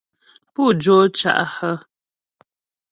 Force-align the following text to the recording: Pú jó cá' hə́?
Pú 0.53 0.63
jó 0.83 0.97
cá' 1.19 1.49
hə́? 1.55 1.73